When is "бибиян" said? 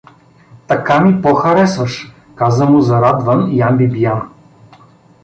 3.77-4.29